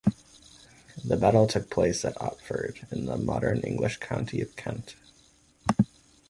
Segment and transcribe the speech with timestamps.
[1.05, 4.95] The battle took place at Otford, in the modern English county of Kent.